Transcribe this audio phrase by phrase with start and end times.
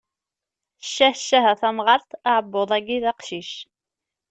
[0.87, 3.51] Ccah ccah a tamɣart, aɛebbuḍ-agi d aqcic.